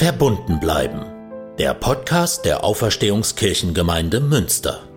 Verbunden 0.00 0.60
bleiben. 0.60 1.04
Der 1.58 1.74
Podcast 1.74 2.46
der 2.46 2.64
Auferstehungskirchengemeinde 2.64 4.20
Münster. 4.20 4.88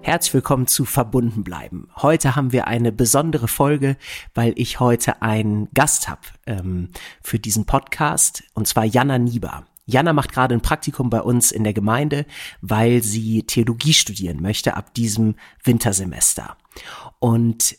Herzlich 0.00 0.32
willkommen 0.32 0.68
zu 0.68 0.84
Verbunden 0.84 1.42
bleiben. 1.42 1.88
Heute 1.96 2.36
haben 2.36 2.52
wir 2.52 2.68
eine 2.68 2.92
besondere 2.92 3.48
Folge, 3.48 3.96
weil 4.32 4.52
ich 4.54 4.78
heute 4.78 5.20
einen 5.22 5.68
Gast 5.74 6.08
habe 6.08 6.22
ähm, 6.46 6.90
für 7.20 7.40
diesen 7.40 7.66
Podcast, 7.66 8.44
und 8.54 8.68
zwar 8.68 8.84
Jana 8.84 9.18
Nieber. 9.18 9.64
Jana 9.88 10.12
macht 10.12 10.32
gerade 10.32 10.54
ein 10.54 10.60
Praktikum 10.60 11.08
bei 11.08 11.22
uns 11.22 11.50
in 11.50 11.64
der 11.64 11.72
Gemeinde, 11.72 12.26
weil 12.60 13.02
sie 13.02 13.44
Theologie 13.44 13.94
studieren 13.94 14.42
möchte 14.42 14.76
ab 14.76 14.92
diesem 14.92 15.36
Wintersemester. 15.64 16.58
Und 17.18 17.76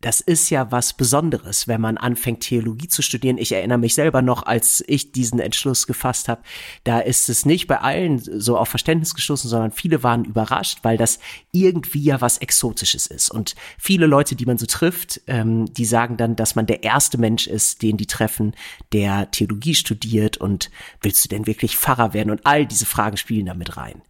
das 0.00 0.20
ist 0.20 0.48
ja 0.50 0.70
was 0.70 0.92
Besonderes, 0.92 1.66
wenn 1.66 1.80
man 1.80 1.96
anfängt, 1.96 2.40
Theologie 2.40 2.86
zu 2.86 3.02
studieren. 3.02 3.36
Ich 3.36 3.50
erinnere 3.50 3.78
mich 3.78 3.94
selber 3.94 4.22
noch, 4.22 4.44
als 4.44 4.84
ich 4.86 5.10
diesen 5.10 5.40
Entschluss 5.40 5.88
gefasst 5.88 6.28
habe, 6.28 6.42
da 6.84 7.00
ist 7.00 7.28
es 7.28 7.44
nicht 7.44 7.66
bei 7.66 7.80
allen 7.80 8.18
so 8.18 8.56
auf 8.56 8.68
Verständnis 8.68 9.16
gestoßen, 9.16 9.50
sondern 9.50 9.72
viele 9.72 10.04
waren 10.04 10.24
überrascht, 10.24 10.78
weil 10.82 10.96
das 10.96 11.18
irgendwie 11.50 12.04
ja 12.04 12.20
was 12.20 12.38
Exotisches 12.38 13.08
ist. 13.08 13.30
Und 13.32 13.56
viele 13.76 14.06
Leute, 14.06 14.36
die 14.36 14.46
man 14.46 14.58
so 14.58 14.66
trifft, 14.66 15.20
ähm, 15.26 15.72
die 15.74 15.84
sagen 15.84 16.16
dann, 16.16 16.36
dass 16.36 16.54
man 16.54 16.66
der 16.66 16.84
erste 16.84 17.18
Mensch 17.18 17.48
ist, 17.48 17.82
den 17.82 17.96
die 17.96 18.06
treffen, 18.06 18.54
der 18.92 19.32
Theologie 19.32 19.74
studiert 19.74 20.36
und 20.36 20.70
willst 21.00 21.24
du 21.24 21.28
denn 21.28 21.48
wirklich 21.48 21.76
Pfarrer 21.76 22.14
werden? 22.14 22.30
Und 22.30 22.46
all 22.46 22.66
diese 22.66 22.86
Fragen 22.86 23.16
spielen 23.16 23.46
damit 23.46 23.76
rein. 23.76 24.02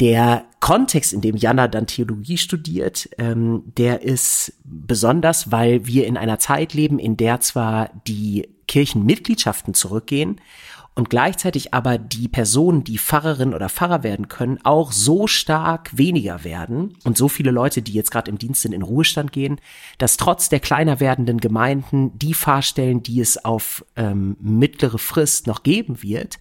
Der 0.00 0.46
Kontext, 0.58 1.12
in 1.12 1.20
dem 1.20 1.36
Jana 1.36 1.68
dann 1.68 1.86
Theologie 1.86 2.36
studiert, 2.36 3.08
ähm, 3.18 3.62
der 3.76 4.02
ist 4.02 4.54
besonders, 4.64 5.52
weil 5.52 5.86
wir 5.86 6.06
in 6.06 6.16
einer 6.16 6.40
Zeit 6.40 6.74
leben, 6.74 6.98
in 6.98 7.16
der 7.16 7.40
zwar 7.40 7.90
die 8.06 8.48
Kirchenmitgliedschaften 8.66 9.72
zurückgehen 9.74 10.40
und 10.96 11.10
gleichzeitig 11.10 11.74
aber 11.74 11.98
die 11.98 12.28
Personen, 12.28 12.82
die 12.82 12.98
Pfarrerin 12.98 13.54
oder 13.54 13.68
Pfarrer 13.68 14.02
werden 14.02 14.28
können, 14.28 14.58
auch 14.64 14.90
so 14.90 15.26
stark 15.26 15.96
weniger 15.96 16.44
werden 16.44 16.96
und 17.04 17.16
so 17.16 17.28
viele 17.28 17.50
Leute, 17.50 17.82
die 17.82 17.92
jetzt 17.92 18.10
gerade 18.10 18.30
im 18.30 18.38
Dienst 18.38 18.62
sind, 18.62 18.72
in 18.72 18.82
Ruhestand 18.82 19.32
gehen, 19.32 19.60
dass 19.98 20.16
trotz 20.16 20.48
der 20.48 20.60
kleiner 20.60 20.98
werdenden 20.98 21.38
Gemeinden 21.38 22.16
die 22.18 22.34
Fahrstellen, 22.34 23.02
die 23.02 23.20
es 23.20 23.44
auf 23.44 23.84
ähm, 23.96 24.36
mittlere 24.40 24.98
Frist 24.98 25.46
noch 25.46 25.62
geben 25.62 26.02
wird, 26.02 26.38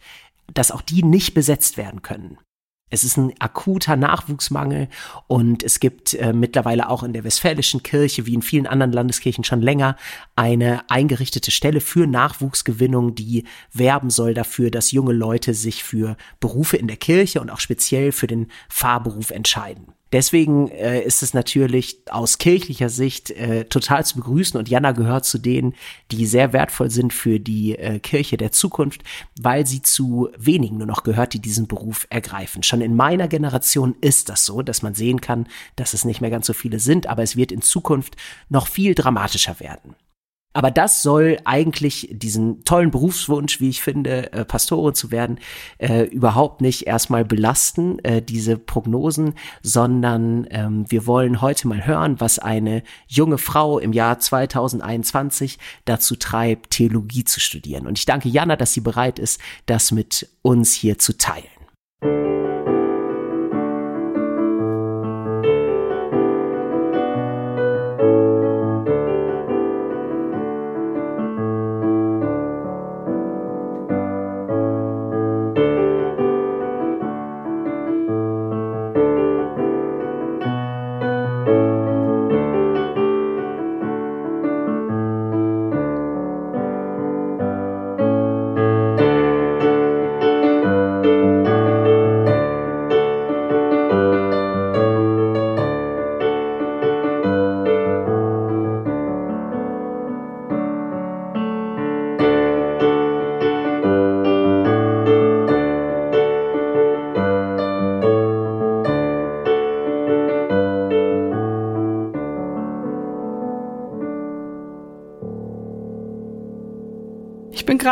dass 0.53 0.71
auch 0.71 0.81
die 0.81 1.03
nicht 1.03 1.33
besetzt 1.33 1.77
werden 1.77 2.01
können. 2.01 2.37
Es 2.93 3.03
ist 3.03 3.17
ein 3.17 3.33
akuter 3.39 3.95
Nachwuchsmangel 3.95 4.87
und 5.25 5.63
es 5.63 5.79
gibt 5.79 6.13
äh, 6.13 6.31
mittlerweile 6.31 6.89
auch 6.89 7.01
in 7.01 7.11
der 7.11 7.23
Westfälischen 7.23 7.81
Kirche, 7.81 8.27
wie 8.27 8.35
in 8.35 8.43
vielen 8.43 8.67
anderen 8.67 8.91
Landeskirchen 8.91 9.43
schon 9.43 9.63
länger, 9.63 9.97
eine 10.35 10.87
eingerichtete 10.91 11.49
Stelle 11.49 11.81
für 11.81 12.05
Nachwuchsgewinnung, 12.05 13.15
die 13.15 13.45
werben 13.71 14.11
soll 14.11 14.35
dafür, 14.35 14.69
dass 14.69 14.91
junge 14.91 15.13
Leute 15.13 15.55
sich 15.55 15.83
für 15.83 16.17
Berufe 16.39 16.77
in 16.77 16.85
der 16.85 16.97
Kirche 16.97 17.41
und 17.41 17.49
auch 17.49 17.59
speziell 17.59 18.11
für 18.11 18.27
den 18.27 18.45
Fahrberuf 18.69 19.31
entscheiden. 19.31 19.87
Deswegen 20.13 20.67
äh, 20.69 21.01
ist 21.01 21.23
es 21.23 21.33
natürlich 21.33 21.97
aus 22.07 22.37
kirchlicher 22.37 22.89
Sicht 22.89 23.31
äh, 23.31 23.65
total 23.65 24.05
zu 24.05 24.17
begrüßen 24.17 24.59
und 24.59 24.69
Jana 24.69 24.91
gehört 24.91 25.25
zu 25.25 25.39
denen, 25.39 25.73
die 26.11 26.27
sehr 26.27 26.53
wertvoll 26.53 26.91
sind 26.91 27.13
für 27.13 27.39
die 27.39 27.75
äh, 27.75 27.97
Kirche 27.97 28.37
der 28.37 28.51
Zukunft, 28.51 29.01
weil 29.41 29.65
sie 29.65 29.81
zu 29.81 30.29
wenigen 30.37 30.77
nur 30.77 30.85
noch 30.85 31.01
gehört, 31.01 31.33
die 31.33 31.39
diesen 31.39 31.67
Beruf 31.67 32.05
ergreifen. 32.11 32.61
Schon 32.61 32.81
in 32.81 32.95
meiner 32.95 33.27
Generation 33.27 33.95
ist 34.01 34.29
das 34.29 34.45
so, 34.45 34.61
dass 34.61 34.83
man 34.83 34.93
sehen 34.93 35.19
kann, 35.19 35.47
dass 35.77 35.95
es 35.95 36.05
nicht 36.05 36.21
mehr 36.21 36.29
ganz 36.29 36.45
so 36.45 36.53
viele 36.53 36.79
sind, 36.79 37.07
aber 37.07 37.23
es 37.23 37.35
wird 37.35 37.51
in 37.51 37.63
Zukunft 37.63 38.15
noch 38.49 38.67
viel 38.67 38.93
dramatischer 38.93 39.59
werden. 39.59 39.95
Aber 40.53 40.69
das 40.71 41.01
soll 41.01 41.37
eigentlich 41.45 42.09
diesen 42.11 42.63
tollen 42.63 42.91
Berufswunsch, 42.91 43.59
wie 43.59 43.69
ich 43.69 43.81
finde, 43.81 44.31
äh, 44.31 44.45
Pastorin 44.45 44.93
zu 44.93 45.11
werden, 45.11 45.39
äh, 45.79 46.03
überhaupt 46.03 46.61
nicht 46.61 46.85
erstmal 46.85 47.25
belasten, 47.25 47.99
äh, 47.99 48.21
diese 48.21 48.57
Prognosen, 48.57 49.33
sondern 49.63 50.47
ähm, 50.51 50.85
wir 50.89 51.07
wollen 51.07 51.41
heute 51.41 51.67
mal 51.67 51.85
hören, 51.85 52.19
was 52.19 52.39
eine 52.39 52.83
junge 53.07 53.39
Frau 53.39 53.79
im 53.79 53.93
Jahr 53.93 54.19
2021 54.19 55.57
dazu 55.85 56.15
treibt, 56.15 56.71
Theologie 56.71 57.23
zu 57.23 57.39
studieren. 57.39 57.87
Und 57.87 57.97
ich 57.97 58.05
danke 58.05 58.29
Jana, 58.29 58.55
dass 58.55 58.73
sie 58.73 58.81
bereit 58.81 59.17
ist, 59.19 59.41
das 59.65 59.91
mit 59.91 60.29
uns 60.43 60.73
hier 60.73 60.99
zu 60.99 61.17
teilen. 61.17 61.52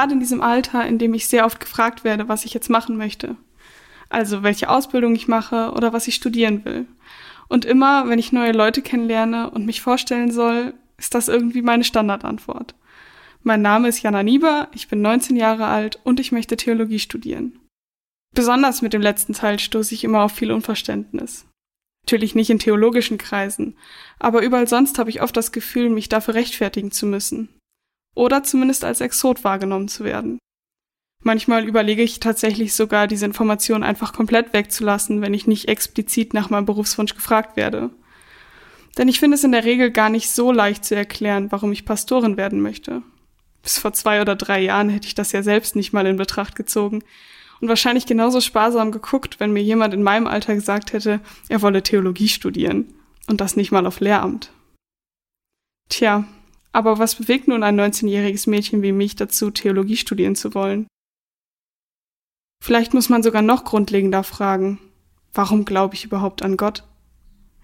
Gerade 0.01 0.13
in 0.13 0.19
diesem 0.19 0.41
Alter, 0.41 0.87
in 0.87 0.97
dem 0.97 1.13
ich 1.13 1.27
sehr 1.27 1.45
oft 1.45 1.59
gefragt 1.59 2.03
werde, 2.03 2.27
was 2.27 2.43
ich 2.43 2.55
jetzt 2.55 2.71
machen 2.71 2.97
möchte. 2.97 3.35
Also 4.09 4.41
welche 4.41 4.67
Ausbildung 4.67 5.13
ich 5.13 5.27
mache 5.27 5.73
oder 5.73 5.93
was 5.93 6.07
ich 6.07 6.15
studieren 6.15 6.65
will. 6.65 6.87
Und 7.47 7.65
immer, 7.65 8.09
wenn 8.09 8.17
ich 8.17 8.31
neue 8.31 8.51
Leute 8.51 8.81
kennenlerne 8.81 9.51
und 9.51 9.67
mich 9.67 9.81
vorstellen 9.81 10.31
soll, 10.31 10.73
ist 10.97 11.13
das 11.13 11.27
irgendwie 11.27 11.61
meine 11.61 11.83
Standardantwort. 11.83 12.73
Mein 13.43 13.61
Name 13.61 13.89
ist 13.89 14.01
Jana 14.01 14.23
Nieber, 14.23 14.69
ich 14.73 14.87
bin 14.87 15.03
19 15.03 15.35
Jahre 15.35 15.67
alt 15.67 15.99
und 16.03 16.19
ich 16.19 16.31
möchte 16.31 16.57
Theologie 16.57 16.99
studieren. 16.99 17.59
Besonders 18.33 18.81
mit 18.81 18.93
dem 18.93 19.03
letzten 19.03 19.33
Teil 19.33 19.59
stoße 19.59 19.93
ich 19.93 20.03
immer 20.03 20.23
auf 20.23 20.31
viel 20.31 20.51
Unverständnis. 20.51 21.45
Natürlich 22.07 22.33
nicht 22.33 22.49
in 22.49 22.57
theologischen 22.57 23.19
Kreisen, 23.19 23.77
aber 24.17 24.41
überall 24.41 24.67
sonst 24.67 24.97
habe 24.97 25.11
ich 25.11 25.21
oft 25.21 25.37
das 25.37 25.51
Gefühl, 25.51 25.89
mich 25.89 26.09
dafür 26.09 26.33
rechtfertigen 26.33 26.89
zu 26.89 27.05
müssen 27.05 27.49
oder 28.15 28.43
zumindest 28.43 28.83
als 28.83 29.01
Exot 29.01 29.43
wahrgenommen 29.43 29.87
zu 29.87 30.03
werden. 30.03 30.39
Manchmal 31.23 31.65
überlege 31.67 32.01
ich 32.01 32.19
tatsächlich 32.19 32.73
sogar, 32.73 33.07
diese 33.07 33.25
Information 33.25 33.83
einfach 33.83 34.11
komplett 34.11 34.53
wegzulassen, 34.53 35.21
wenn 35.21 35.35
ich 35.35 35.45
nicht 35.45 35.67
explizit 35.67 36.33
nach 36.33 36.49
meinem 36.49 36.65
Berufswunsch 36.65 37.13
gefragt 37.13 37.55
werde. 37.55 37.91
Denn 38.97 39.07
ich 39.07 39.19
finde 39.19 39.35
es 39.35 39.43
in 39.43 39.51
der 39.51 39.63
Regel 39.63 39.91
gar 39.91 40.09
nicht 40.09 40.31
so 40.31 40.51
leicht 40.51 40.83
zu 40.83 40.95
erklären, 40.95 41.51
warum 41.51 41.71
ich 41.71 41.85
Pastorin 41.85 42.37
werden 42.37 42.61
möchte. 42.61 43.03
Bis 43.61 43.77
vor 43.77 43.93
zwei 43.93 44.21
oder 44.21 44.35
drei 44.35 44.59
Jahren 44.61 44.89
hätte 44.89 45.07
ich 45.07 45.15
das 45.15 45.31
ja 45.31 45.43
selbst 45.43 45.75
nicht 45.75 45.93
mal 45.93 46.07
in 46.07 46.17
Betracht 46.17 46.55
gezogen 46.55 47.03
und 47.61 47.67
wahrscheinlich 47.67 48.07
genauso 48.07 48.41
sparsam 48.41 48.91
geguckt, 48.91 49.39
wenn 49.39 49.53
mir 49.53 49.61
jemand 49.61 49.93
in 49.93 50.01
meinem 50.01 50.25
Alter 50.25 50.55
gesagt 50.55 50.93
hätte, 50.93 51.21
er 51.47 51.61
wolle 51.61 51.83
Theologie 51.83 52.27
studieren 52.27 52.91
und 53.27 53.39
das 53.39 53.55
nicht 53.55 53.71
mal 53.71 53.85
auf 53.85 53.99
Lehramt. 53.99 54.51
Tja, 55.87 56.25
aber 56.73 56.99
was 56.99 57.15
bewegt 57.15 57.47
nun 57.47 57.63
ein 57.63 57.79
19-jähriges 57.79 58.49
Mädchen 58.49 58.81
wie 58.81 58.91
mich 58.91 59.15
dazu, 59.15 59.51
Theologie 59.51 59.97
studieren 59.97 60.35
zu 60.35 60.53
wollen? 60.53 60.87
Vielleicht 62.63 62.93
muss 62.93 63.09
man 63.09 63.23
sogar 63.23 63.41
noch 63.41 63.63
grundlegender 63.63 64.23
fragen, 64.23 64.79
warum 65.33 65.65
glaube 65.65 65.95
ich 65.95 66.05
überhaupt 66.05 66.43
an 66.43 66.57
Gott? 66.57 66.83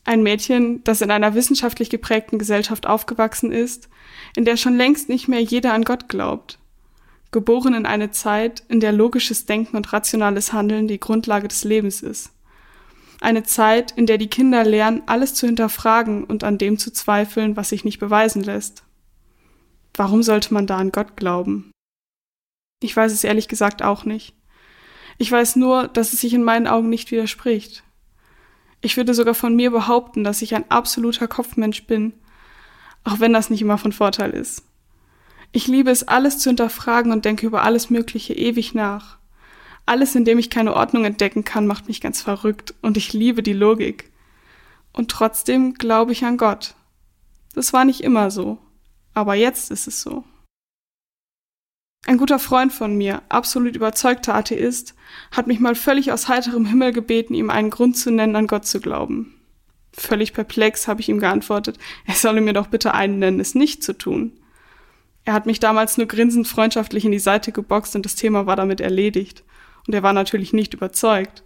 Ein 0.03 0.23
Mädchen, 0.23 0.83
das 0.83 1.01
in 1.01 1.11
einer 1.11 1.35
wissenschaftlich 1.35 1.89
geprägten 1.89 2.39
Gesellschaft 2.39 2.87
aufgewachsen 2.87 3.51
ist, 3.51 3.89
in 4.35 4.45
der 4.45 4.57
schon 4.57 4.77
längst 4.77 5.09
nicht 5.09 5.27
mehr 5.27 5.41
jeder 5.41 5.73
an 5.73 5.83
Gott 5.83 6.07
glaubt. 6.07 6.59
Geboren 7.31 7.73
in 7.73 7.85
eine 7.85 8.09
Zeit, 8.11 8.63
in 8.69 8.79
der 8.79 8.93
logisches 8.93 9.45
Denken 9.45 9.75
und 9.75 9.91
rationales 9.91 10.53
Handeln 10.53 10.87
die 10.87 10.99
Grundlage 10.99 11.49
des 11.49 11.65
Lebens 11.65 12.01
ist. 12.01 12.31
Eine 13.19 13.43
Zeit, 13.43 13.91
in 13.91 14.05
der 14.05 14.17
die 14.17 14.29
Kinder 14.29 14.63
lernen, 14.63 15.03
alles 15.07 15.33
zu 15.33 15.45
hinterfragen 15.45 16.23
und 16.23 16.43
an 16.43 16.57
dem 16.57 16.77
zu 16.77 16.91
zweifeln, 16.93 17.57
was 17.57 17.69
sich 17.69 17.83
nicht 17.83 17.99
beweisen 17.99 18.43
lässt. 18.43 18.86
Warum 19.97 20.21
sollte 20.21 20.53
man 20.53 20.67
da 20.67 20.77
an 20.77 20.91
Gott 20.91 21.17
glauben? 21.17 21.71
Ich 22.81 22.95
weiß 22.95 23.11
es 23.11 23.23
ehrlich 23.23 23.47
gesagt 23.47 23.81
auch 23.81 24.05
nicht. 24.05 24.35
Ich 25.17 25.31
weiß 25.31 25.55
nur, 25.55 25.87
dass 25.87 26.13
es 26.13 26.21
sich 26.21 26.35
in 26.35 26.43
meinen 26.43 26.67
Augen 26.67 26.89
nicht 26.89 27.09
widerspricht. 27.09 27.83
Ich 28.79 28.95
würde 28.95 29.15
sogar 29.15 29.33
von 29.33 29.55
mir 29.55 29.71
behaupten, 29.71 30.23
dass 30.23 30.43
ich 30.43 30.53
ein 30.53 30.69
absoluter 30.69 31.27
Kopfmensch 31.27 31.87
bin, 31.87 32.13
auch 33.03 33.19
wenn 33.19 33.33
das 33.33 33.49
nicht 33.49 33.63
immer 33.63 33.79
von 33.79 33.91
Vorteil 33.91 34.31
ist. 34.31 34.63
Ich 35.51 35.65
liebe 35.65 35.89
es, 35.89 36.07
alles 36.07 36.37
zu 36.37 36.51
hinterfragen 36.51 37.11
und 37.11 37.25
denke 37.25 37.47
über 37.47 37.63
alles 37.63 37.89
Mögliche 37.89 38.35
ewig 38.35 38.75
nach. 38.75 39.17
Alles, 39.87 40.13
in 40.13 40.25
dem 40.25 40.37
ich 40.37 40.51
keine 40.51 40.75
Ordnung 40.75 41.05
entdecken 41.05 41.43
kann, 41.43 41.65
macht 41.65 41.87
mich 41.87 42.01
ganz 42.01 42.21
verrückt 42.21 42.75
und 42.83 42.97
ich 42.97 43.13
liebe 43.13 43.41
die 43.41 43.53
Logik. 43.53 44.11
Und 44.93 45.09
trotzdem 45.09 45.73
glaube 45.73 46.11
ich 46.11 46.23
an 46.23 46.37
Gott. 46.37 46.75
Das 47.55 47.73
war 47.73 47.85
nicht 47.85 48.01
immer 48.01 48.29
so, 48.29 48.59
aber 49.17 49.33
jetzt 49.33 49.71
ist 49.71 49.87
es 49.87 49.99
so. 49.99 50.23
Ein 52.05 52.19
guter 52.19 52.37
Freund 52.37 52.71
von 52.71 52.95
mir, 52.95 53.23
absolut 53.29 53.75
überzeugter 53.75 54.35
Atheist, 54.35 54.93
hat 55.31 55.47
mich 55.47 55.59
mal 55.59 55.73
völlig 55.73 56.11
aus 56.11 56.27
heiterem 56.27 56.67
Himmel 56.67 56.91
gebeten, 56.91 57.33
ihm 57.33 57.49
einen 57.49 57.71
Grund 57.71 57.97
zu 57.97 58.11
nennen, 58.11 58.35
an 58.35 58.45
Gott 58.45 58.67
zu 58.67 58.79
glauben. 58.79 59.33
Völlig 59.91 60.33
perplex 60.33 60.87
habe 60.87 61.01
ich 61.01 61.09
ihm 61.09 61.19
geantwortet, 61.19 61.79
er 62.05 62.13
solle 62.13 62.41
mir 62.41 62.53
doch 62.53 62.67
bitte 62.67 62.93
einen 62.93 63.17
nennen, 63.17 63.39
es 63.39 63.55
nicht 63.55 63.83
zu 63.83 63.97
tun. 63.97 64.39
Er 65.25 65.33
hat 65.33 65.47
mich 65.47 65.59
damals 65.59 65.97
nur 65.97 66.05
grinsend 66.05 66.47
freundschaftlich 66.47 67.03
in 67.03 67.11
die 67.11 67.17
Seite 67.17 67.51
geboxt 67.51 67.95
und 67.95 68.05
das 68.05 68.13
Thema 68.13 68.45
war 68.45 68.55
damit 68.55 68.81
erledigt. 68.81 69.43
Und 69.87 69.95
er 69.95 70.03
war 70.03 70.13
natürlich 70.13 70.53
nicht 70.53 70.75
überzeugt. 70.75 71.43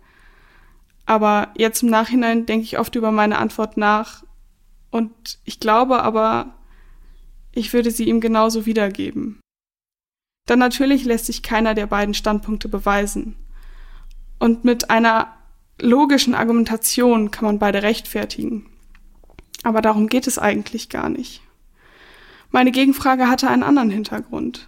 Aber 1.05 1.53
jetzt 1.55 1.83
im 1.83 1.89
Nachhinein 1.89 2.45
denke 2.45 2.65
ich 2.65 2.79
oft 2.79 2.95
über 2.95 3.11
meine 3.11 3.39
Antwort 3.39 3.77
nach 3.77 4.23
und 4.89 5.39
ich 5.45 5.61
glaube 5.61 6.03
aber, 6.03 6.53
ich 7.53 7.73
würde 7.73 7.91
sie 7.91 8.05
ihm 8.05 8.21
genauso 8.21 8.65
wiedergeben. 8.65 9.39
Dann 10.47 10.59
natürlich 10.59 11.05
lässt 11.05 11.25
sich 11.25 11.43
keiner 11.43 11.73
der 11.73 11.87
beiden 11.87 12.13
Standpunkte 12.13 12.67
beweisen. 12.67 13.35
Und 14.39 14.63
mit 14.65 14.89
einer 14.89 15.33
logischen 15.79 16.35
Argumentation 16.35 17.31
kann 17.31 17.45
man 17.45 17.59
beide 17.59 17.83
rechtfertigen. 17.83 18.65
Aber 19.63 19.81
darum 19.81 20.07
geht 20.07 20.27
es 20.27 20.39
eigentlich 20.39 20.89
gar 20.89 21.09
nicht. 21.09 21.41
Meine 22.49 22.71
Gegenfrage 22.71 23.27
hatte 23.27 23.49
einen 23.49 23.63
anderen 23.63 23.91
Hintergrund. 23.91 24.67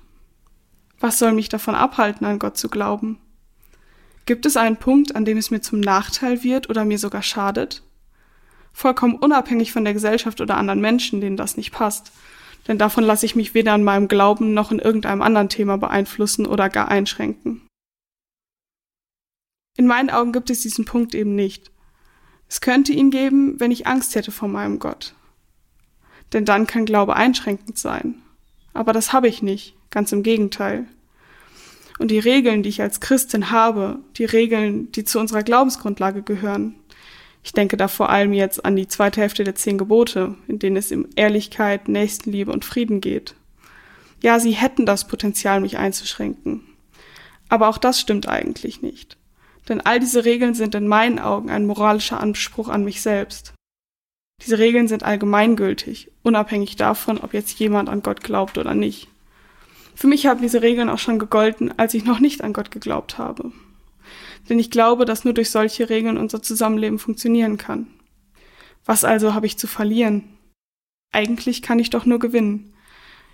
Was 0.99 1.19
soll 1.19 1.33
mich 1.33 1.49
davon 1.49 1.75
abhalten, 1.75 2.25
an 2.25 2.39
Gott 2.39 2.57
zu 2.57 2.69
glauben? 2.69 3.19
Gibt 4.25 4.45
es 4.45 4.55
einen 4.55 4.77
Punkt, 4.77 5.15
an 5.15 5.25
dem 5.25 5.37
es 5.37 5.51
mir 5.51 5.61
zum 5.61 5.81
Nachteil 5.81 6.43
wird 6.43 6.69
oder 6.69 6.85
mir 6.85 6.97
sogar 6.97 7.23
schadet? 7.23 7.83
Vollkommen 8.71 9.15
unabhängig 9.15 9.73
von 9.73 9.83
der 9.83 9.93
Gesellschaft 9.93 10.39
oder 10.39 10.55
anderen 10.55 10.79
Menschen, 10.79 11.19
denen 11.19 11.35
das 11.35 11.57
nicht 11.57 11.71
passt. 11.71 12.11
Denn 12.67 12.77
davon 12.77 13.03
lasse 13.03 13.25
ich 13.25 13.35
mich 13.35 13.53
weder 13.53 13.75
in 13.75 13.83
meinem 13.83 14.07
Glauben 14.07 14.53
noch 14.53 14.71
in 14.71 14.79
irgendeinem 14.79 15.21
anderen 15.21 15.49
Thema 15.49 15.77
beeinflussen 15.77 16.45
oder 16.45 16.69
gar 16.69 16.87
einschränken. 16.87 17.67
In 19.75 19.87
meinen 19.87 20.09
Augen 20.09 20.31
gibt 20.31 20.49
es 20.49 20.61
diesen 20.61 20.85
Punkt 20.85 21.15
eben 21.15 21.35
nicht. 21.35 21.71
Es 22.47 22.61
könnte 22.61 22.93
ihn 22.93 23.09
geben, 23.09 23.59
wenn 23.59 23.71
ich 23.71 23.87
Angst 23.87 24.15
hätte 24.15 24.31
vor 24.31 24.47
meinem 24.47 24.79
Gott. 24.79 25.15
Denn 26.31 26.45
dann 26.45 26.67
kann 26.67 26.85
Glaube 26.85 27.15
einschränkend 27.15 27.77
sein. 27.77 28.21
Aber 28.73 28.93
das 28.93 29.13
habe 29.13 29.27
ich 29.27 29.41
nicht, 29.41 29.75
ganz 29.89 30.11
im 30.11 30.23
Gegenteil. 30.23 30.87
Und 31.99 32.09
die 32.09 32.19
Regeln, 32.19 32.63
die 32.63 32.69
ich 32.69 32.81
als 32.81 32.99
Christin 32.99 33.51
habe, 33.51 33.99
die 34.17 34.25
Regeln, 34.25 34.91
die 34.91 35.03
zu 35.03 35.19
unserer 35.19 35.43
Glaubensgrundlage 35.43 36.23
gehören, 36.23 36.75
ich 37.43 37.51
denke 37.51 37.75
da 37.75 37.87
vor 37.87 38.09
allem 38.09 38.33
jetzt 38.33 38.63
an 38.63 38.75
die 38.75 38.87
zweite 38.87 39.21
Hälfte 39.21 39.43
der 39.43 39.55
zehn 39.55 39.77
Gebote, 39.77 40.35
in 40.47 40.59
denen 40.59 40.77
es 40.77 40.91
um 40.91 41.07
Ehrlichkeit, 41.15 41.89
Nächstenliebe 41.89 42.51
und 42.51 42.63
Frieden 42.63 43.01
geht. 43.01 43.35
Ja, 44.21 44.39
sie 44.39 44.51
hätten 44.51 44.85
das 44.85 45.07
Potenzial, 45.07 45.59
mich 45.59 45.77
einzuschränken. 45.77 46.61
Aber 47.49 47.67
auch 47.67 47.77
das 47.77 47.99
stimmt 47.99 48.29
eigentlich 48.29 48.81
nicht. 48.81 49.17
Denn 49.67 49.81
all 49.81 49.99
diese 49.99 50.23
Regeln 50.23 50.53
sind 50.53 50.73
in 50.75 50.87
meinen 50.87 51.19
Augen 51.19 51.49
ein 51.49 51.67
moralischer 51.67 52.19
Anspruch 52.19 52.69
an 52.69 52.85
mich 52.85 53.01
selbst. 53.01 53.53
Diese 54.41 54.57
Regeln 54.57 54.87
sind 54.87 55.03
allgemeingültig, 55.03 56.11
unabhängig 56.23 56.77
davon, 56.77 57.19
ob 57.19 57.33
jetzt 57.33 57.59
jemand 57.59 57.89
an 57.89 58.01
Gott 58.01 58.23
glaubt 58.23 58.57
oder 58.57 58.73
nicht. 58.73 59.09
Für 59.95 60.07
mich 60.07 60.25
haben 60.25 60.41
diese 60.41 60.61
Regeln 60.61 60.89
auch 60.89 60.99
schon 60.99 61.19
gegolten, 61.19 61.77
als 61.77 61.93
ich 61.93 62.03
noch 62.03 62.19
nicht 62.19 62.43
an 62.43 62.53
Gott 62.53 62.71
geglaubt 62.71 63.17
habe. 63.17 63.51
Denn 64.49 64.59
ich 64.59 64.71
glaube, 64.71 65.05
dass 65.05 65.23
nur 65.23 65.33
durch 65.33 65.49
solche 65.49 65.89
Regeln 65.89 66.17
unser 66.17 66.41
Zusammenleben 66.41 66.99
funktionieren 66.99 67.57
kann. 67.57 67.87
Was 68.85 69.03
also 69.03 69.33
habe 69.33 69.45
ich 69.45 69.57
zu 69.57 69.67
verlieren? 69.67 70.23
Eigentlich 71.11 71.61
kann 71.61 71.79
ich 71.79 71.89
doch 71.89 72.05
nur 72.05 72.19
gewinnen. 72.19 72.73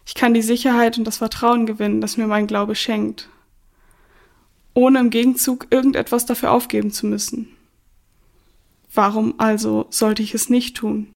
Ich 0.06 0.16
kann 0.16 0.34
die 0.34 0.42
Sicherheit 0.42 0.98
und 0.98 1.06
das 1.06 1.18
Vertrauen 1.18 1.66
gewinnen, 1.66 2.02
das 2.02 2.18
mir 2.18 2.28
mein 2.28 2.48
Glaube 2.48 2.76
schenkt, 2.76 3.30
ohne 4.74 5.00
im 5.00 5.10
Gegenzug 5.10 5.68
irgendetwas 5.70 6.26
dafür 6.26 6.52
aufgeben 6.52 6.92
zu 6.92 7.06
müssen. 7.06 7.56
Warum 8.94 9.40
also 9.40 9.86
sollte 9.90 10.24
ich 10.24 10.34
es 10.34 10.50
nicht 10.50 10.78
tun? 10.78 11.12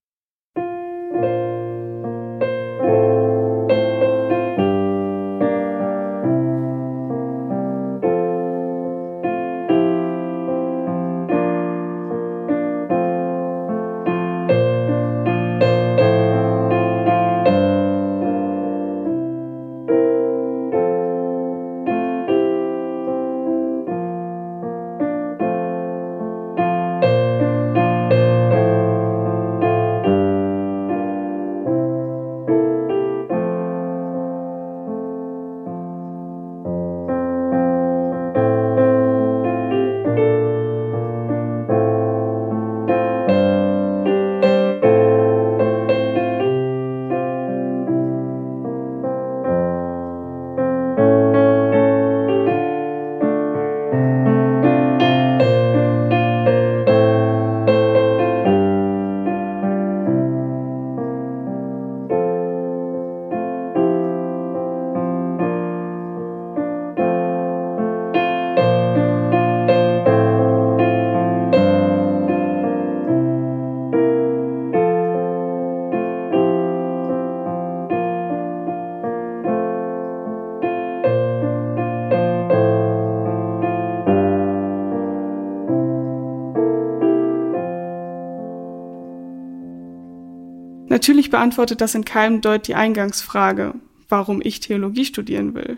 Natürlich 90.94 91.28
beantwortet 91.28 91.80
das 91.80 91.96
in 91.96 92.04
keinem 92.04 92.40
Deut 92.40 92.68
die 92.68 92.76
Eingangsfrage, 92.76 93.74
warum 94.08 94.40
ich 94.40 94.60
Theologie 94.60 95.04
studieren 95.04 95.52
will. 95.52 95.76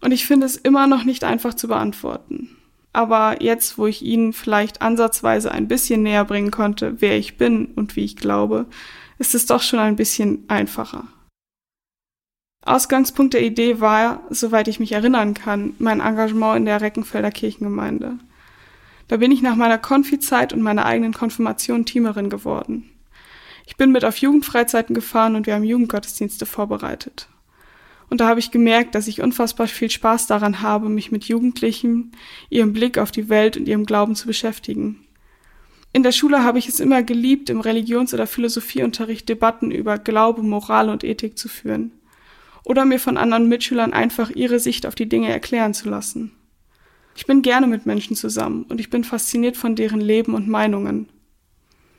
Und 0.00 0.12
ich 0.12 0.26
finde 0.26 0.46
es 0.46 0.54
immer 0.54 0.86
noch 0.86 1.02
nicht 1.02 1.24
einfach 1.24 1.54
zu 1.54 1.66
beantworten. 1.66 2.56
Aber 2.92 3.42
jetzt, 3.42 3.78
wo 3.78 3.86
ich 3.88 4.02
Ihnen 4.02 4.32
vielleicht 4.32 4.80
ansatzweise 4.80 5.50
ein 5.50 5.66
bisschen 5.66 6.04
näher 6.04 6.24
bringen 6.24 6.52
konnte, 6.52 7.00
wer 7.00 7.18
ich 7.18 7.36
bin 7.36 7.72
und 7.74 7.96
wie 7.96 8.04
ich 8.04 8.14
glaube, 8.14 8.66
ist 9.18 9.34
es 9.34 9.46
doch 9.46 9.60
schon 9.60 9.80
ein 9.80 9.96
bisschen 9.96 10.44
einfacher. 10.46 11.08
Ausgangspunkt 12.64 13.34
der 13.34 13.42
Idee 13.42 13.80
war, 13.80 14.22
soweit 14.30 14.68
ich 14.68 14.78
mich 14.78 14.92
erinnern 14.92 15.34
kann, 15.34 15.74
mein 15.80 15.98
Engagement 15.98 16.58
in 16.58 16.64
der 16.64 16.80
Reckenfelder 16.80 17.32
Kirchengemeinde. 17.32 18.18
Da 19.08 19.16
bin 19.16 19.32
ich 19.32 19.42
nach 19.42 19.56
meiner 19.56 19.78
Konfizeit 19.78 20.52
und 20.52 20.62
meiner 20.62 20.86
eigenen 20.86 21.12
Konfirmation 21.12 21.84
Teamerin 21.84 22.30
geworden. 22.30 22.92
Ich 23.66 23.76
bin 23.76 23.92
mit 23.92 24.04
auf 24.04 24.16
Jugendfreizeiten 24.18 24.94
gefahren 24.94 25.34
und 25.34 25.46
wir 25.46 25.54
haben 25.54 25.64
Jugendgottesdienste 25.64 26.46
vorbereitet. 26.46 27.28
Und 28.08 28.20
da 28.20 28.28
habe 28.28 28.38
ich 28.38 28.52
gemerkt, 28.52 28.94
dass 28.94 29.08
ich 29.08 29.20
unfassbar 29.20 29.66
viel 29.66 29.90
Spaß 29.90 30.28
daran 30.28 30.62
habe, 30.62 30.88
mich 30.88 31.10
mit 31.10 31.24
Jugendlichen, 31.24 32.12
ihrem 32.48 32.72
Blick 32.72 32.98
auf 32.98 33.10
die 33.10 33.28
Welt 33.28 33.56
und 33.56 33.66
ihrem 33.66 33.84
Glauben 33.84 34.14
zu 34.14 34.28
beschäftigen. 34.28 35.04
In 35.92 36.04
der 36.04 36.12
Schule 36.12 36.44
habe 36.44 36.58
ich 36.58 36.68
es 36.68 36.78
immer 36.78 37.02
geliebt, 37.02 37.50
im 37.50 37.60
Religions- 37.60 38.14
oder 38.14 38.26
Philosophieunterricht 38.26 39.28
Debatten 39.28 39.70
über 39.70 39.98
Glaube, 39.98 40.42
Moral 40.42 40.88
und 40.88 41.02
Ethik 41.02 41.36
zu 41.36 41.48
führen. 41.48 41.90
Oder 42.64 42.84
mir 42.84 43.00
von 43.00 43.16
anderen 43.16 43.48
Mitschülern 43.48 43.92
einfach 43.92 44.30
ihre 44.30 44.60
Sicht 44.60 44.86
auf 44.86 44.94
die 44.94 45.08
Dinge 45.08 45.30
erklären 45.30 45.74
zu 45.74 45.88
lassen. 45.88 46.32
Ich 47.16 47.26
bin 47.26 47.42
gerne 47.42 47.66
mit 47.66 47.86
Menschen 47.86 48.14
zusammen 48.14 48.64
und 48.68 48.78
ich 48.78 48.90
bin 48.90 49.04
fasziniert 49.04 49.56
von 49.56 49.74
deren 49.74 50.00
Leben 50.00 50.34
und 50.34 50.48
Meinungen. 50.48 51.08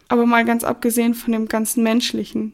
Aber 0.07 0.25
mal 0.25 0.45
ganz 0.45 0.63
abgesehen 0.63 1.13
von 1.13 1.33
dem 1.33 1.47
ganzen 1.47 1.83
Menschlichen, 1.83 2.53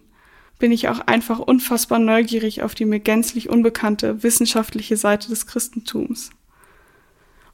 bin 0.59 0.71
ich 0.71 0.87
auch 0.89 0.99
einfach 1.01 1.39
unfassbar 1.39 1.99
neugierig 1.99 2.61
auf 2.61 2.75
die 2.75 2.85
mir 2.85 2.99
gänzlich 2.99 3.49
unbekannte 3.49 4.23
wissenschaftliche 4.23 4.97
Seite 4.97 5.29
des 5.29 5.45
Christentums. 5.45 6.29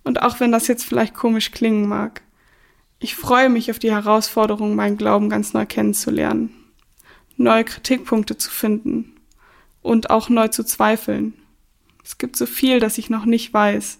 Und 0.03 0.22
auch 0.22 0.39
wenn 0.39 0.51
das 0.51 0.68
jetzt 0.68 0.84
vielleicht 0.84 1.13
komisch 1.13 1.51
klingen 1.51 1.88
mag, 1.88 2.22
ich 3.00 3.15
freue 3.15 3.50
mich 3.50 3.72
auf 3.72 3.79
die 3.79 3.91
Herausforderung, 3.91 4.75
meinen 4.75 4.98
Glauben 4.98 5.29
ganz 5.29 5.53
neu 5.53 5.65
kennenzulernen, 5.65 6.53
neue 7.38 7.63
Kritikpunkte 7.63 8.38
zu 8.38 8.51
finden 8.51 9.15
und 9.82 10.10
auch 10.10 10.29
neu 10.29 10.50
zu 10.50 10.63
zweifeln. 10.63 11.34
Es 12.03 12.18
gibt 12.18 12.36
so 12.36 12.46
viel, 12.46 12.79
das 12.79 12.98
ich 12.98 13.10
noch 13.10 13.25
nicht 13.25 13.53
weiß. 13.53 14.00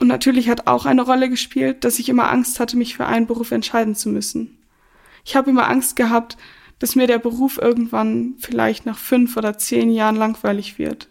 Und 0.00 0.08
natürlich 0.08 0.48
hat 0.48 0.66
auch 0.66 0.86
eine 0.86 1.02
Rolle 1.02 1.28
gespielt, 1.28 1.84
dass 1.84 1.98
ich 1.98 2.08
immer 2.08 2.30
Angst 2.30 2.58
hatte, 2.58 2.76
mich 2.78 2.96
für 2.96 3.06
einen 3.06 3.26
Beruf 3.26 3.50
entscheiden 3.50 3.94
zu 3.94 4.08
müssen. 4.08 4.58
Ich 5.24 5.36
habe 5.36 5.50
immer 5.50 5.68
Angst 5.68 5.94
gehabt, 5.94 6.38
dass 6.78 6.96
mir 6.96 7.06
der 7.06 7.18
Beruf 7.18 7.58
irgendwann 7.58 8.34
vielleicht 8.38 8.86
nach 8.86 8.96
fünf 8.96 9.36
oder 9.36 9.58
zehn 9.58 9.90
Jahren 9.90 10.16
langweilig 10.16 10.78
wird. 10.78 11.08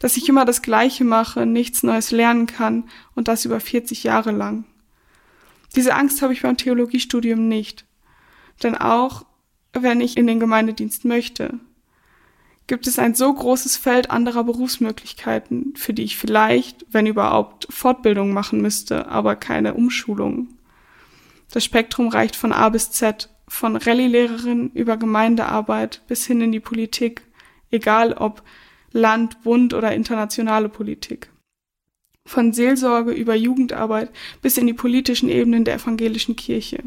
Dass 0.00 0.16
ich 0.16 0.28
immer 0.28 0.44
das 0.44 0.62
Gleiche 0.62 1.04
mache, 1.04 1.46
nichts 1.46 1.84
Neues 1.84 2.10
lernen 2.10 2.46
kann 2.46 2.88
und 3.14 3.28
das 3.28 3.44
über 3.44 3.60
40 3.60 4.02
Jahre 4.02 4.32
lang. 4.32 4.64
Diese 5.76 5.94
Angst 5.94 6.20
habe 6.20 6.32
ich 6.32 6.42
beim 6.42 6.56
Theologiestudium 6.56 7.46
nicht. 7.46 7.84
Denn 8.64 8.76
auch 8.76 9.24
wenn 9.72 10.00
ich 10.00 10.16
in 10.16 10.26
den 10.26 10.40
Gemeindedienst 10.40 11.04
möchte, 11.04 11.60
gibt 12.66 12.86
es 12.86 12.98
ein 12.98 13.14
so 13.14 13.32
großes 13.32 13.76
Feld 13.76 14.10
anderer 14.10 14.44
Berufsmöglichkeiten, 14.44 15.74
für 15.76 15.94
die 15.94 16.02
ich 16.02 16.16
vielleicht, 16.16 16.84
wenn 16.90 17.06
überhaupt, 17.06 17.66
Fortbildung 17.70 18.32
machen 18.32 18.60
müsste, 18.60 19.06
aber 19.08 19.36
keine 19.36 19.74
Umschulung. 19.74 20.48
Das 21.52 21.64
Spektrum 21.64 22.08
reicht 22.08 22.34
von 22.34 22.52
A 22.52 22.68
bis 22.68 22.90
Z, 22.90 23.30
von 23.48 23.76
Rallye-Lehrerin 23.76 24.70
über 24.74 24.96
Gemeindearbeit 24.96 26.02
bis 26.08 26.26
hin 26.26 26.40
in 26.40 26.50
die 26.50 26.60
Politik, 26.60 27.22
egal 27.70 28.12
ob 28.12 28.42
Land, 28.90 29.42
Bund 29.42 29.72
oder 29.72 29.92
internationale 29.92 30.68
Politik. 30.68 31.30
Von 32.24 32.52
Seelsorge 32.52 33.12
über 33.12 33.36
Jugendarbeit 33.36 34.10
bis 34.42 34.58
in 34.58 34.66
die 34.66 34.72
politischen 34.72 35.28
Ebenen 35.28 35.64
der 35.64 35.76
evangelischen 35.76 36.34
Kirche. 36.34 36.82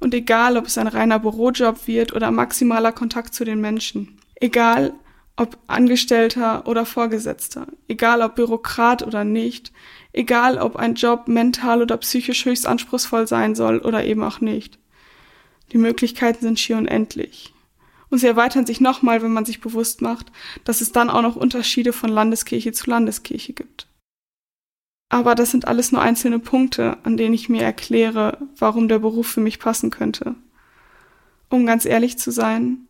Und 0.00 0.12
egal, 0.12 0.58
ob 0.58 0.66
es 0.66 0.76
ein 0.76 0.86
reiner 0.86 1.18
Bürojob 1.18 1.86
wird 1.86 2.12
oder 2.12 2.30
maximaler 2.30 2.92
Kontakt 2.92 3.34
zu 3.34 3.44
den 3.44 3.60
Menschen. 3.60 4.19
Egal, 4.40 4.94
ob 5.36 5.58
Angestellter 5.68 6.66
oder 6.66 6.84
Vorgesetzter. 6.84 7.66
Egal, 7.88 8.22
ob 8.22 8.34
Bürokrat 8.34 9.02
oder 9.06 9.24
nicht. 9.24 9.72
Egal, 10.12 10.58
ob 10.58 10.76
ein 10.76 10.94
Job 10.94 11.28
mental 11.28 11.82
oder 11.82 11.96
psychisch 11.98 12.44
höchst 12.44 12.66
anspruchsvoll 12.66 13.26
sein 13.26 13.54
soll 13.54 13.78
oder 13.78 14.04
eben 14.04 14.22
auch 14.22 14.40
nicht. 14.40 14.78
Die 15.72 15.78
Möglichkeiten 15.78 16.40
sind 16.40 16.58
schier 16.58 16.76
unendlich. 16.76 17.54
Und 18.10 18.18
sie 18.18 18.26
erweitern 18.26 18.66
sich 18.66 18.80
nochmal, 18.80 19.22
wenn 19.22 19.32
man 19.32 19.44
sich 19.44 19.60
bewusst 19.60 20.02
macht, 20.02 20.32
dass 20.64 20.80
es 20.80 20.92
dann 20.92 21.10
auch 21.10 21.22
noch 21.22 21.36
Unterschiede 21.36 21.92
von 21.92 22.10
Landeskirche 22.10 22.72
zu 22.72 22.90
Landeskirche 22.90 23.52
gibt. 23.52 23.86
Aber 25.10 25.34
das 25.34 25.50
sind 25.50 25.66
alles 25.66 25.92
nur 25.92 26.02
einzelne 26.02 26.38
Punkte, 26.38 26.98
an 27.02 27.16
denen 27.16 27.34
ich 27.34 27.48
mir 27.48 27.62
erkläre, 27.62 28.38
warum 28.58 28.88
der 28.88 28.98
Beruf 28.98 29.26
für 29.26 29.40
mich 29.40 29.58
passen 29.58 29.90
könnte. 29.90 30.34
Um 31.48 31.66
ganz 31.66 31.84
ehrlich 31.84 32.18
zu 32.18 32.30
sein, 32.30 32.86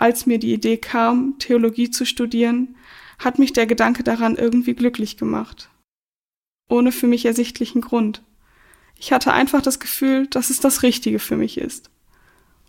als 0.00 0.24
mir 0.24 0.38
die 0.38 0.54
Idee 0.54 0.78
kam, 0.78 1.38
Theologie 1.38 1.90
zu 1.90 2.06
studieren, 2.06 2.74
hat 3.18 3.38
mich 3.38 3.52
der 3.52 3.66
Gedanke 3.66 4.02
daran 4.02 4.36
irgendwie 4.36 4.72
glücklich 4.72 5.18
gemacht. 5.18 5.68
Ohne 6.70 6.90
für 6.90 7.06
mich 7.06 7.26
ersichtlichen 7.26 7.82
Grund. 7.82 8.22
Ich 8.96 9.12
hatte 9.12 9.34
einfach 9.34 9.60
das 9.60 9.78
Gefühl, 9.78 10.26
dass 10.26 10.48
es 10.48 10.58
das 10.58 10.82
Richtige 10.82 11.18
für 11.18 11.36
mich 11.36 11.58
ist. 11.58 11.90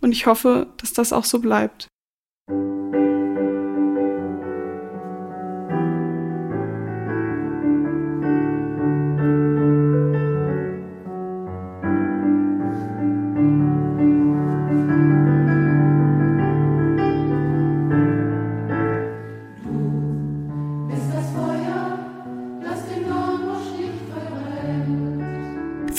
Und 0.02 0.12
ich 0.12 0.26
hoffe, 0.26 0.74
dass 0.76 0.92
das 0.92 1.14
auch 1.14 1.24
so 1.24 1.40
bleibt. 1.40 1.88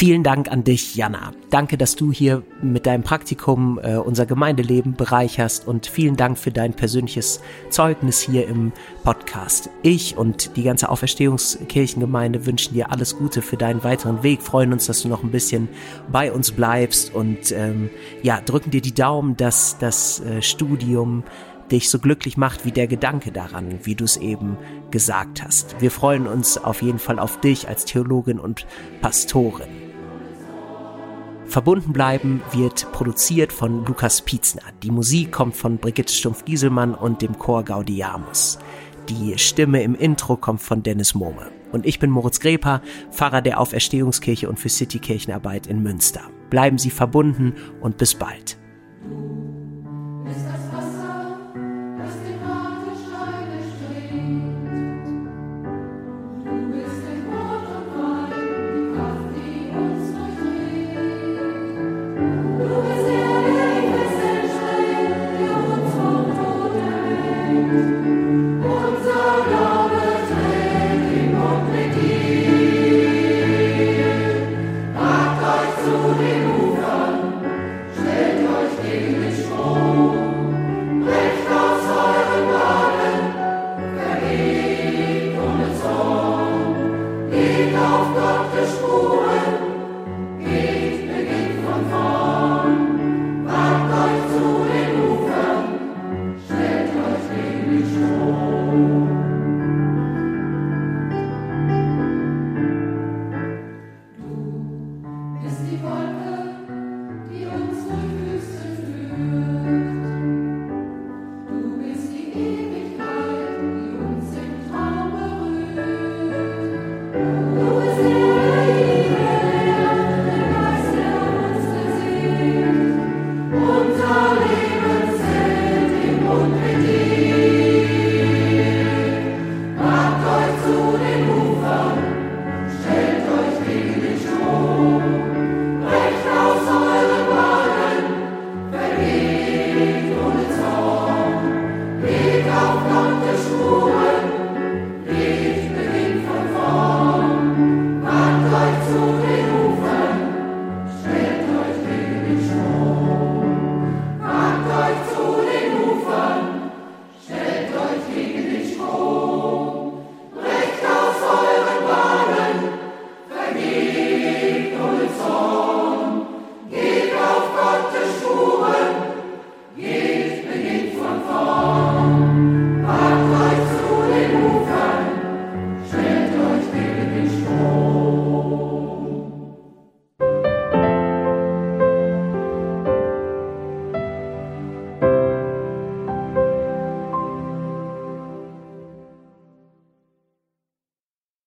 Vielen 0.03 0.25
Dank 0.25 0.51
an 0.51 0.65
dich, 0.65 0.97
Jana. 0.97 1.31
Danke, 1.51 1.79
dass 1.79 1.95
du 1.95 2.11
hier 2.11 2.43
mit 2.61 2.87
deinem 2.87 3.05
Praktikum 3.05 3.79
äh, 3.81 3.99
unser 3.99 4.27
Gemeindeleben 4.27 4.95
bereicherst 4.95 5.69
und 5.69 5.87
vielen 5.87 6.17
Dank 6.17 6.39
für 6.39 6.51
dein 6.51 6.75
persönliches 6.75 7.41
Zeugnis 7.71 8.21
hier 8.21 8.49
im 8.49 8.73
Podcast. 9.05 9.71
Ich 9.85 10.17
und 10.17 10.57
die 10.57 10.65
ganze 10.65 10.89
Auferstehungskirchengemeinde 10.89 12.47
wünschen 12.47 12.75
dir 12.75 12.91
alles 12.91 13.17
Gute 13.17 13.43
für 13.43 13.57
deinen 13.57 13.85
weiteren 13.85 14.25
Weg, 14.25 14.43
freuen 14.43 14.73
uns, 14.73 14.87
dass 14.87 15.03
du 15.03 15.09
noch 15.09 15.23
ein 15.23 15.31
bisschen 15.31 15.69
bei 16.11 16.33
uns 16.33 16.51
bleibst 16.51 17.15
und 17.15 17.53
ähm, 17.53 17.89
ja, 18.25 18.41
drücken 18.41 18.73
dir 18.73 18.83
die 18.83 18.95
Daumen, 18.95 19.37
dass 19.37 19.79
das 19.79 20.19
äh, 20.19 20.43
Studium 20.43 21.23
dich 21.71 21.89
so 21.89 22.01
glücklich 22.01 22.37
macht 22.37 22.65
wie 22.65 22.73
der 22.73 22.89
Gedanke 22.89 23.31
daran, 23.31 23.79
wie 23.85 23.95
du 23.95 24.03
es 24.03 24.17
eben 24.17 24.57
gesagt 24.91 25.45
hast. 25.45 25.81
Wir 25.81 25.93
freuen 25.93 26.27
uns 26.27 26.59
auf 26.59 26.83
jeden 26.83 26.99
Fall 26.99 27.21
auf 27.21 27.39
dich 27.39 27.69
als 27.69 27.85
Theologin 27.85 28.41
und 28.41 28.67
Pastorin. 29.01 29.82
Verbunden 31.53 31.93
bleiben 31.93 32.41
wird 32.53 32.91
produziert 32.93 33.53
von 33.53 33.85
Lukas 33.85 34.23
Pietzner. 34.23 34.63
Die 34.83 34.91
Musik 34.91 35.33
kommt 35.33 35.55
von 35.55 35.77
Brigitte 35.77 36.11
Stumpf-Gieselmann 36.11 36.95
und 36.95 37.21
dem 37.21 37.39
Chor 37.39 37.63
Gaudiamus. 37.63 38.59
Die 39.11 39.37
Stimme 39.37 39.83
im 39.83 39.95
Intro 39.95 40.39
kommt 40.39 40.63
von 40.63 40.83
Dennis 40.83 41.15
Mohme. 41.15 41.51
Und 41.71 41.85
ich 41.85 41.99
bin 41.99 42.09
Moritz 42.09 42.41
Greper, 42.41 42.81
Pfarrer 43.11 43.43
der 43.43 43.61
Auferstehungskirche 43.61 44.49
und 44.49 44.59
für 44.59 44.71
Citykirchenarbeit 44.71 45.67
in 45.67 45.83
Münster. 45.83 46.23
Bleiben 46.49 46.79
Sie 46.79 46.89
verbunden 46.89 47.53
und 47.83 47.99
bis 47.99 48.15
bald. 48.15 48.57